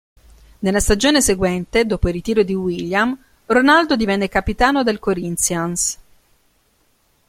[0.57, 3.15] Nella stagione seguente, dopo il ritiro di William,
[3.45, 5.99] Ronaldo divenne capitano del Corinthians.